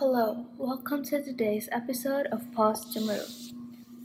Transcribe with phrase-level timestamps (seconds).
[0.00, 3.28] Hello, welcome to today's episode of Pause to Move.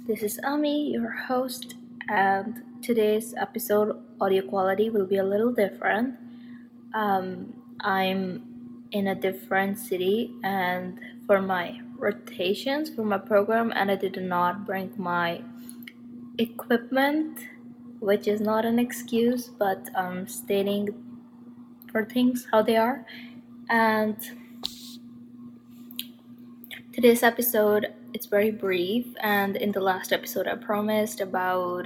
[0.06, 1.76] This is Ami, your host,
[2.10, 6.16] and today's episode audio quality will be a little different.
[6.94, 13.96] Um, I'm in a different city, and for my rotations for my program, and I
[13.96, 15.44] did not bring my
[16.38, 17.40] equipment,
[18.02, 20.90] which is not an excuse, but um, stating
[21.90, 23.06] for things how they are.
[23.70, 24.18] And
[26.96, 31.86] today's episode it's very brief and in the last episode i promised about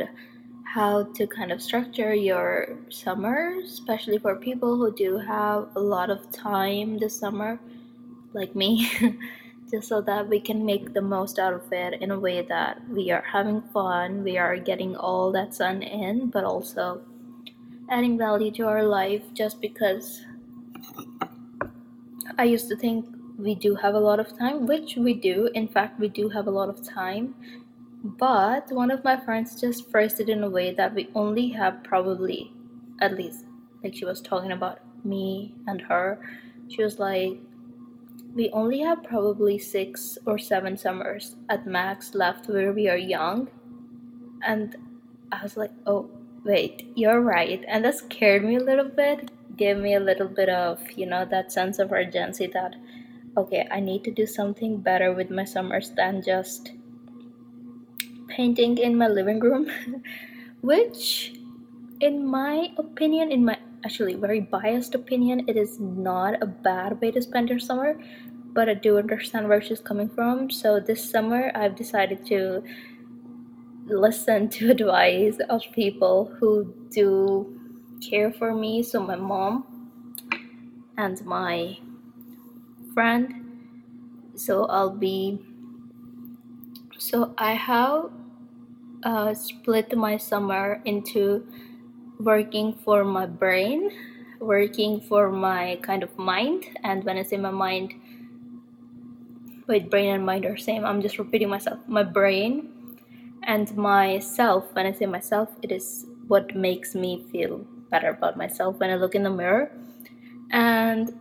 [0.63, 6.12] how to kind of structure your summer especially for people who do have a lot
[6.12, 7.59] of time this summer
[8.34, 8.88] like me
[9.72, 12.80] just so that we can make the most out of it in a way that
[12.88, 17.02] we are having fun we are getting all that sun in but also
[17.90, 20.23] adding value to our life just because
[22.38, 23.07] i used to think
[23.39, 25.49] we do have a lot of time, which we do.
[25.55, 27.35] In fact, we do have a lot of time.
[28.04, 31.84] But one of my friends just phrased it in a way that we only have
[31.84, 32.51] probably,
[33.01, 33.45] at least,
[33.84, 36.20] like she was talking about me and her.
[36.67, 37.40] She was like,
[38.35, 43.49] we only have probably six or seven summers at max left where we are young.
[44.45, 44.76] And
[45.32, 46.10] I was like, oh,
[46.43, 47.63] wait, you're right.
[47.67, 51.26] And that scared me a little bit, gave me a little bit of, you know,
[51.26, 52.76] that sense of urgency that
[53.38, 56.72] okay, I need to do something better with my summers than just
[58.27, 59.70] painting in my living room,
[60.62, 61.34] which,
[62.00, 67.12] in my opinion, in my actually very biased opinion, it is not a bad way
[67.12, 68.00] to spend your summer,
[68.53, 70.50] but I do understand where she's coming from.
[70.50, 72.63] So this summer, I've decided to
[73.85, 77.59] listen to advice of people who do
[78.02, 78.84] care for me.
[78.84, 79.66] So my mom
[80.97, 81.78] and my
[82.94, 83.34] friend.
[84.35, 85.40] So I'll be
[86.97, 88.12] so I have
[89.03, 91.47] uh, split my summer into
[92.19, 93.91] working for my brain
[94.39, 96.66] working for my kind of mind.
[96.83, 97.94] And when I say my mind
[99.67, 100.83] wait brain and mind are same.
[100.83, 101.79] I'm just repeating myself.
[101.88, 102.69] My brain
[103.44, 104.73] and myself.
[104.73, 107.59] When I say myself it is what makes me feel
[107.91, 108.79] better about myself.
[108.79, 109.71] When I look in the mirror
[110.51, 111.11] and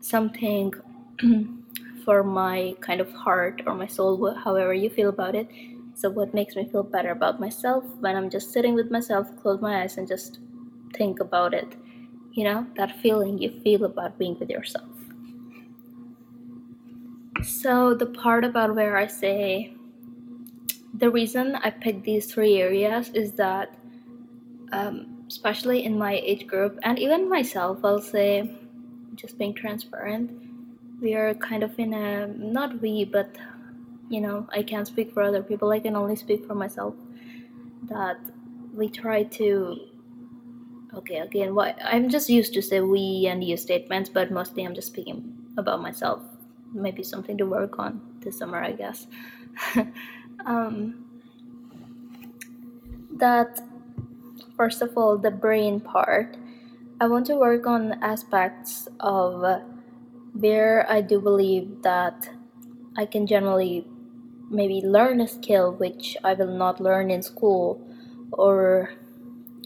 [0.00, 0.72] something
[2.04, 5.48] for my kind of heart or my soul, however you feel about it.
[5.94, 9.60] So, what makes me feel better about myself when I'm just sitting with myself, close
[9.60, 10.38] my eyes, and just
[10.94, 11.74] think about it?
[12.32, 14.88] You know, that feeling you feel about being with yourself.
[17.42, 19.74] So, the part about where I say
[20.94, 23.76] the reason I picked these three areas is that,
[24.72, 28.50] um, especially in my age group, and even myself, I'll say,
[29.14, 30.47] just being transparent
[31.00, 33.36] we are kind of in a not we but
[34.08, 35.70] you know i can't speak for other people.
[35.70, 36.94] I can only speak for myself
[37.88, 38.18] that
[38.74, 39.76] we try to
[40.94, 44.74] okay again what i'm just used to say we and you statements but mostly i'm
[44.74, 46.22] just speaking about myself.
[46.72, 49.06] Maybe something to work on this summer i guess.
[50.46, 51.04] Um,
[53.18, 53.60] that
[54.56, 56.36] first of all the brain part.
[57.00, 59.62] I want to work on aspects of
[60.38, 62.28] where I do believe that
[62.96, 63.86] I can generally
[64.50, 67.80] maybe learn a skill which I will not learn in school
[68.32, 68.90] or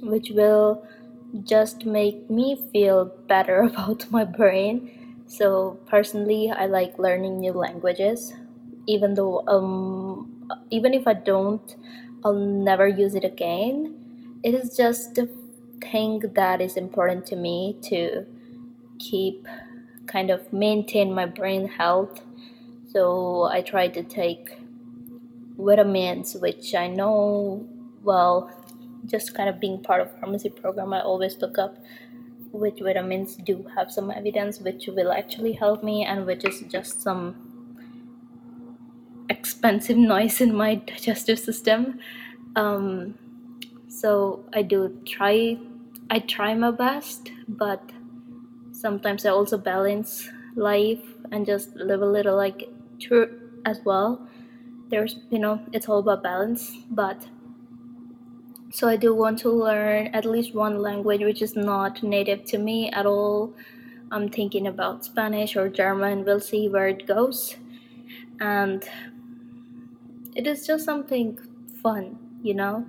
[0.03, 0.85] which will
[1.45, 5.25] just make me feel better about my brain.
[5.27, 8.33] So personally, I like learning new languages
[8.87, 10.29] even though um
[10.71, 11.77] even if I don't
[12.25, 13.97] I'll never use it again.
[14.43, 15.29] It is just a
[15.81, 18.27] thing that is important to me to
[18.99, 19.47] keep
[20.07, 22.23] kind of maintain my brain health.
[22.89, 24.51] So I try to take
[25.59, 27.67] vitamins, which I know,
[28.03, 28.51] well,
[29.07, 31.77] just kind of being part of pharmacy program, I always look up
[32.53, 37.01] which vitamins do have some evidence which will actually help me and which is just
[37.01, 37.35] some
[39.31, 41.99] expensive noise in my digestive system.
[42.55, 43.15] Um,
[43.89, 45.59] so I do try
[46.11, 47.81] I try my best, but
[48.83, 52.69] sometimes I also balance life and just live a little like
[52.99, 54.27] true as well.
[54.91, 57.25] There's, you know, it's all about balance, but
[58.73, 62.59] so I do want to learn at least one language which is not native to
[62.59, 63.55] me at all.
[64.11, 66.25] I'm thinking about Spanish or German.
[66.25, 67.57] We'll see where it goes.
[68.41, 68.83] And
[70.35, 71.39] it is just something
[71.83, 72.85] fun, you know,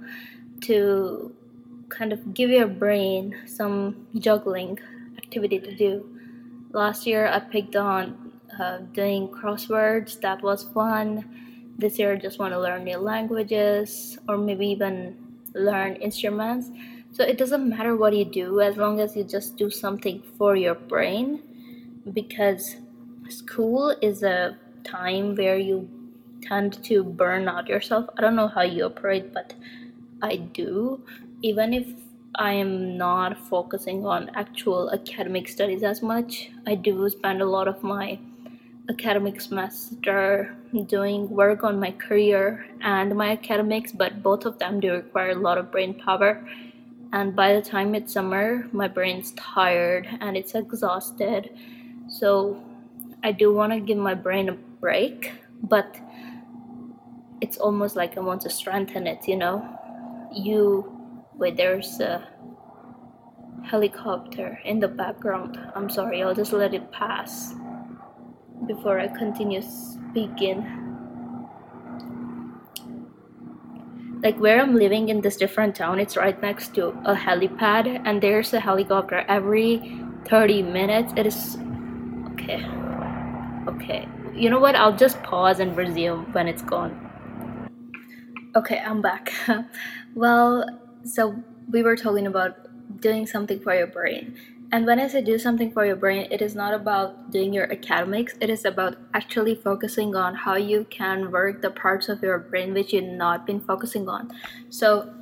[0.62, 1.36] to
[1.90, 4.80] kind of give your brain some juggling
[5.34, 6.06] activity to do.
[6.74, 10.20] Last year, I picked on uh, doing crosswords.
[10.22, 11.26] That was fun.
[11.78, 15.18] This year I just want to learn new languages or maybe even
[15.56, 16.70] learn instruments.
[17.12, 20.56] So it doesn't matter what you do as long as you just do something for
[20.56, 21.42] your brain
[22.14, 22.76] because
[23.30, 25.90] school is a time where you
[26.42, 28.06] tend to burn out yourself.
[28.18, 29.56] I don't know how you operate but
[30.22, 31.02] i do.
[31.42, 31.88] Even if
[32.36, 36.50] i am not focusing on actual academic studies as much.
[36.66, 38.20] I do spend a lot of my
[38.90, 40.56] academic semester
[40.88, 45.36] doing work on my career and my academics but both of them do require a
[45.36, 46.46] lot of brain power.
[47.14, 51.52] And by the time it's summer my brain's tired and it's exhausted.
[52.10, 52.62] So
[53.24, 55.32] i do want to give my brain a break
[55.62, 55.96] but
[57.42, 59.80] it's almost like i want to strengthen it you know?
[60.34, 60.93] You
[61.38, 62.28] wait there's a
[63.64, 67.54] helicopter in the background i'm sorry i'll just let it pass
[68.68, 70.66] before I continue speaking.
[74.22, 78.22] Like where I'm living in this different town, it's right next to a helipad, and
[78.22, 81.14] there's a helicopter every 30 minutes.
[81.18, 81.58] It is
[82.32, 82.66] okay.
[83.68, 84.76] Okay, you know what?
[84.76, 87.10] I'll just pause and resume when it's gone.
[88.56, 89.34] Okay, I'm back.
[90.16, 90.64] well,
[91.04, 91.36] so
[91.72, 92.68] we were talking about
[93.02, 94.36] doing something for your brain.
[94.72, 97.72] And when I say do something for your brain, it is not about doing your
[97.72, 102.40] academics, it is about actually focusing on how you can work the parts of your
[102.40, 104.32] brain which you've not been focusing on.
[104.70, 105.14] So,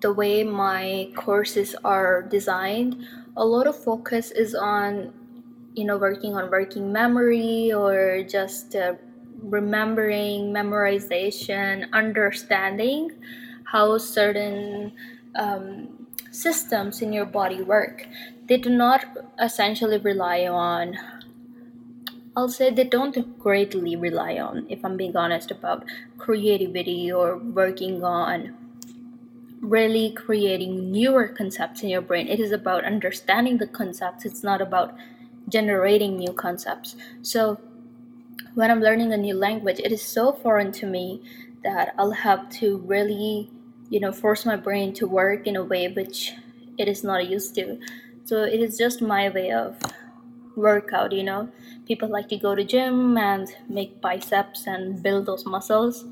[0.00, 5.12] the way my courses are designed, a lot of focus is on,
[5.74, 8.94] you know, working on working memory or just uh,
[9.42, 13.10] remembering, memorization, understanding
[13.74, 14.92] how certain
[15.34, 18.06] um, systems in your body work.
[18.46, 19.04] They do not
[19.42, 20.96] essentially rely on,
[22.36, 25.84] I'll say they don't greatly rely on, if I'm being honest, about
[26.18, 28.54] creativity or working on
[29.60, 32.28] really creating newer concepts in your brain.
[32.28, 34.94] It is about understanding the concepts, it's not about
[35.48, 36.94] generating new concepts.
[37.22, 37.58] So,
[38.54, 41.20] when I'm learning a new language, it is so foreign to me
[41.64, 43.50] that I'll have to really
[43.90, 46.32] you know force my brain to work in a way which
[46.78, 47.78] it is not used to.
[48.24, 49.78] So it is just my way of
[50.56, 51.48] workout you know.
[51.86, 56.04] People like to go to gym and make biceps and build those muscles.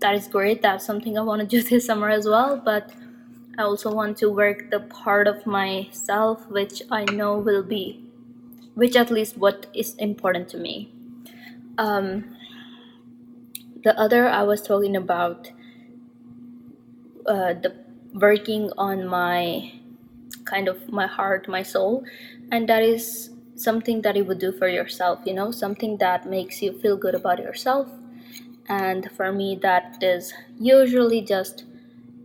[0.00, 0.62] That is great.
[0.62, 2.92] That's something i want to do this summer as well but
[3.58, 8.02] i also want to work the part of myself which i know will be
[8.74, 10.92] which at least what is important to me.
[11.78, 12.36] Um,
[13.84, 15.50] the other i was talking about
[17.28, 17.74] uh, the
[18.14, 19.72] working on my
[20.44, 22.04] kind of my heart my soul.
[22.52, 26.62] And that is something that you would do for yourself you know something that makes
[26.62, 27.88] you feel good about yourself.
[28.68, 31.64] And for me that is usually just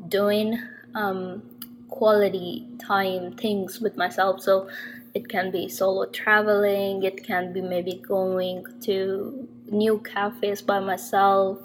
[0.10, 0.60] doing
[0.96, 1.44] um,
[1.90, 4.42] quality time things with myself.
[4.42, 4.70] So
[5.14, 11.60] it can be solo traveling it can be maybe going to new cafes by myself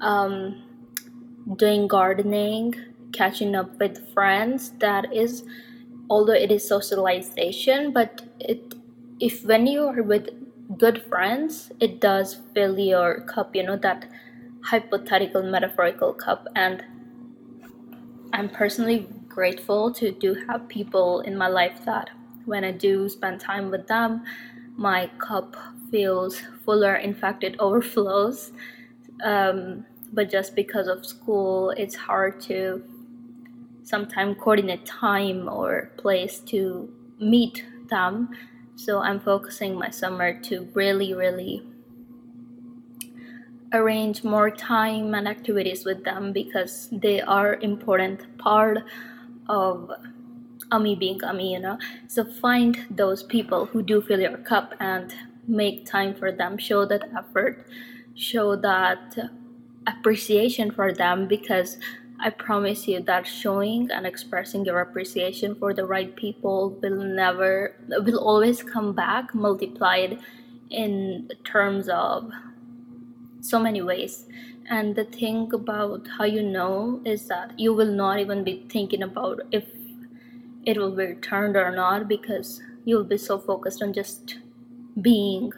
[0.00, 0.63] um,
[1.56, 2.74] doing gardening,
[3.12, 4.72] catching up with friends.
[4.80, 5.44] That is,
[6.10, 8.74] although it is socialization, but it
[9.20, 10.30] if when you are with
[10.78, 13.54] good friends, it does fill your cup.
[13.54, 14.08] You know that
[14.62, 16.84] hypothetical metaphorical cup, and
[18.32, 22.10] I'm personally grateful to do have people in my life that
[22.44, 24.24] when I do spend time with them,
[24.76, 25.56] my cup
[25.90, 26.96] feels fuller.
[26.96, 28.52] In fact, it overflows.
[29.22, 32.82] Um, but just because of school it's hard to
[33.82, 38.30] sometimes coordinate time or place to meet them.
[38.76, 41.62] So i'm focusing my summer to really really
[43.72, 48.78] arrange more time and activities with them because they are important part
[49.48, 49.90] of
[50.72, 51.78] ami being ami you know?
[52.08, 55.14] So find those people who do fill your cup and
[55.46, 56.56] make time for them.
[56.56, 57.66] Show that effort.
[58.14, 59.16] Show that
[59.86, 61.78] appreciation for them because
[62.20, 67.76] I promise you that showing and expressing your appreciation for the right people will never,
[67.88, 70.18] will always come back multiplied
[70.70, 72.30] in terms of
[73.40, 74.26] so many ways.
[74.70, 79.02] And the thing about how you know is that you will not even be thinking
[79.02, 79.64] about if
[80.64, 84.38] it will be returned or not because you'll be so focused on just
[85.02, 85.52] being,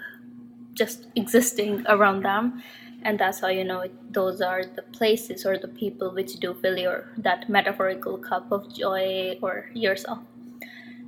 [0.75, 2.62] just existing around them
[3.07, 6.55] and that's how you know it, those are the places or the people which do
[6.61, 10.19] fill your that metaphorical cup of joy or yourself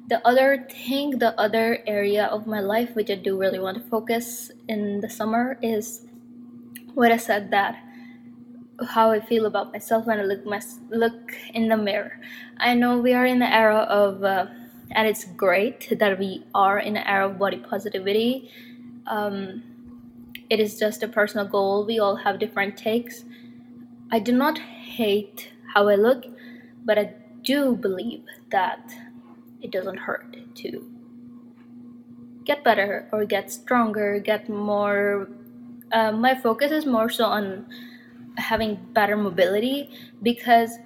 [0.08, 3.90] the other thing, the other area of my life which I do really want to
[3.90, 6.06] focus in the summer is
[6.94, 7.76] what I said that
[8.86, 12.20] how I feel about myself when I look my, look in the mirror.
[12.58, 14.46] I know we are in the era of, uh,
[14.92, 18.50] and it's great that we are in an era of body positivity.
[19.06, 19.62] Um,
[20.50, 21.84] it is just a personal goal.
[21.84, 23.24] We all have different takes.
[24.10, 26.24] I do not hate how I look,
[26.84, 27.12] but I
[27.42, 28.92] do believe that
[29.60, 30.90] it doesn't hurt to
[32.44, 35.28] get better or get stronger, get more.
[35.92, 37.66] Uh, my focus is more so on
[38.38, 39.90] having better mobility
[40.22, 40.78] because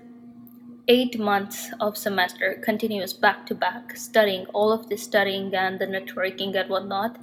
[0.89, 5.87] eight months of semester continuous back to back studying all of this studying and the
[5.87, 7.19] networking and whatnot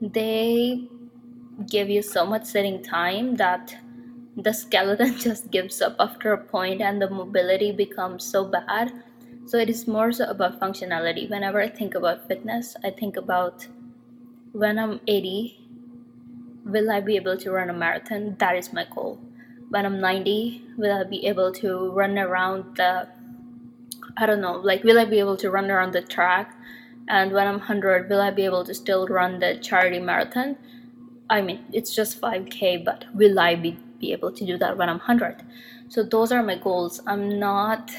[0.00, 0.86] they
[1.68, 3.76] give you so much sitting time that
[4.36, 8.92] the skeleton just gives up after a point and the mobility becomes so bad
[9.46, 13.66] so it is more so about functionality whenever i think about fitness i think about
[14.52, 15.58] when i'm 80
[16.64, 19.18] will i be able to run a marathon that is my goal
[19.72, 23.08] when I'm 90, will I be able to run around the,
[24.18, 26.54] I don't know, like, will I be able to run around the track?
[27.08, 30.58] And when I'm 100, will I be able to still run the charity marathon?
[31.32, 34.88] I mean, it's just 5K, but will I be, be able to do that when
[34.88, 35.42] I'm 100?
[35.88, 37.00] So those are my goals.
[37.06, 37.90] I'm not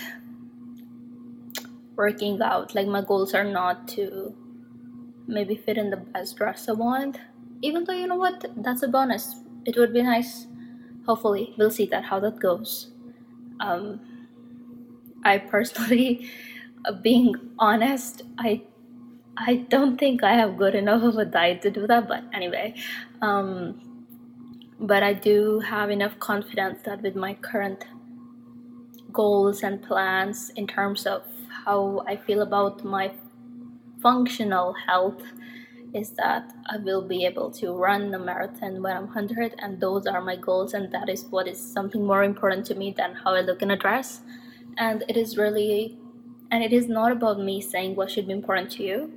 [1.96, 2.76] working out.
[2.76, 4.36] Like, my goals are not to
[5.28, 7.20] maybe fit in the best dress I want.
[7.62, 9.36] Even though, you know what, that's a bonus.
[9.66, 10.48] It would be nice
[11.06, 12.92] hopefully we'll see that how that goes
[13.60, 14.00] um,
[15.24, 16.30] i personally
[17.02, 18.62] being honest i
[19.38, 22.74] i don't think i have good enough of a diet to do that but anyway
[23.28, 23.50] um,
[24.80, 27.86] but i do have enough confidence that with my current
[29.12, 31.24] goals and plans in terms of
[31.66, 33.12] how i feel about my
[34.02, 35.22] functional health
[35.94, 40.08] is that I will be able to run the marathon when I'm 100, and those
[40.08, 43.36] are my goals, and that is what is something more important to me than how
[43.36, 44.22] I look in a dress.
[44.78, 45.98] And it is really,
[46.52, 49.12] and it is not about me saying what should be important to you.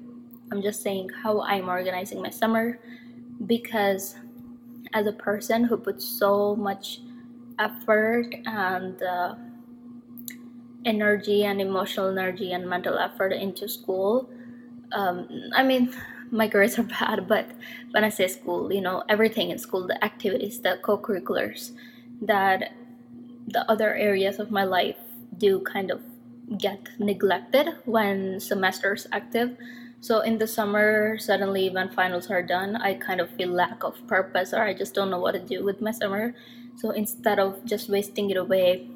[0.53, 2.79] I'm just saying how I'm organizing my summer
[3.45, 4.17] because
[4.95, 7.01] as a person who puts so much
[7.59, 9.35] effort and uh,
[10.85, 14.31] energy and emotional energy and mental effort into school,
[14.93, 15.93] um, I mean,
[16.31, 17.51] my grades are bad, but
[17.91, 21.73] when I say school, you know, everything in school, the activities, the co curriculars,
[22.23, 22.73] that
[23.49, 24.97] the other areas of my life
[25.39, 26.01] do kind of
[26.59, 29.57] get neglected when semesters active.
[30.01, 33.95] So in the summer, suddenly when finals are done, I kind of feel lack of
[34.07, 36.35] purpose or I just don't know what to do with my summer.
[36.77, 38.89] So instead of just wasting it away,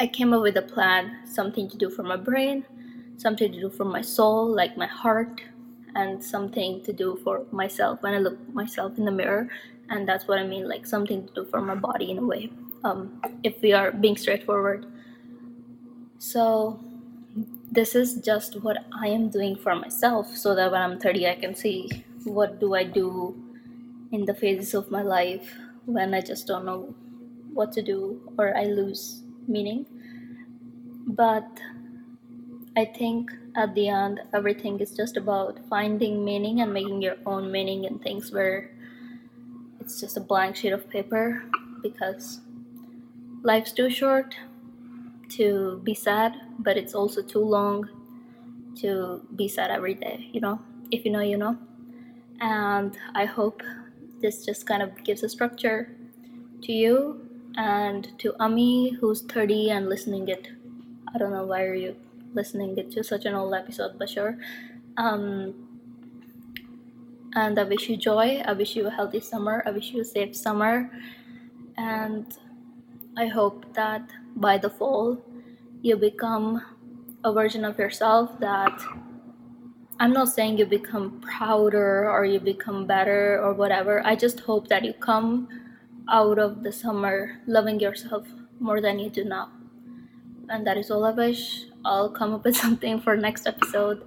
[0.00, 2.64] I came up with a plan, something to do for my brain,
[3.16, 5.42] something to do for my soul, like my heart,
[5.94, 9.48] and something to do for myself when I look myself in the mirror.
[9.90, 12.50] And that's what I mean, like something to do for my body in a way.
[12.84, 14.86] Um, if we are being straightforward.
[16.18, 16.78] So
[17.70, 21.34] this is just what I am doing for myself so that when I'm 30 I
[21.34, 23.36] can see what do I do
[24.12, 26.94] in the phases of my life when I just don't know
[27.52, 29.86] what to do or I lose meaning.
[31.06, 31.48] But
[32.76, 37.50] I think at the end, everything is just about finding meaning and making your own
[37.50, 38.70] meaning in things where
[39.80, 41.42] it's just a blank sheet of paper
[41.82, 42.40] because
[43.42, 44.34] life's too short
[45.30, 47.88] to be sad, but it's also too long
[48.80, 50.60] to be sad every day, you know?
[50.90, 51.58] If you know, you know.
[52.40, 53.62] And I hope
[54.20, 55.94] this just kind of gives a structure
[56.62, 60.48] to you and to Ami who's 30 and listening it.
[61.14, 61.96] I don't know why are you
[62.34, 64.38] listening it to such an old episode, but sure.
[64.96, 65.54] Um,
[67.34, 68.42] and I wish you joy.
[68.44, 69.62] I wish you a healthy summer.
[69.66, 70.90] I wish you a safe summer.
[71.76, 72.26] And
[73.18, 75.18] I hope that by the fall,
[75.82, 76.62] you become
[77.24, 78.80] a version of yourself that
[79.98, 84.06] I'm not saying you become prouder or you become better or whatever.
[84.06, 85.48] I just hope that you come
[86.08, 88.24] out of the summer loving yourself
[88.60, 89.50] more than you do now.
[90.48, 91.64] And that is all I wish.
[91.84, 94.04] I'll come up with something for next episode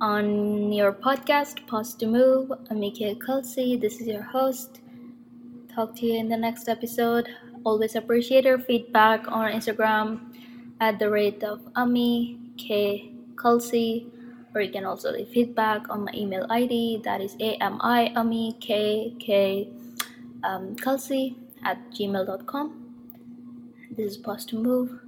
[0.00, 2.52] on your podcast, Pause to Move.
[2.70, 3.76] I'm Mika Kelsey.
[3.76, 4.80] This is your host.
[5.74, 7.28] Talk to you in the next episode.
[7.66, 10.22] Always appreciate your feedback on Instagram
[10.78, 14.06] at the rate of Ami K Kelsey,
[14.54, 19.12] or you can also leave feedback on my email ID that is ami ami k
[19.18, 19.66] k
[20.44, 22.70] um, Kelsey at gmail.com.
[23.90, 25.00] This is Pause to Move.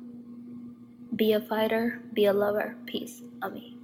[1.14, 2.74] Be a fighter, be a lover.
[2.86, 3.22] Peace.
[3.40, 3.77] Ami.